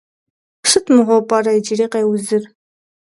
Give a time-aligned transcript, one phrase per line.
[0.69, 2.43] Сыт мыгъуэу пӏэрэ иджыри къеузыр?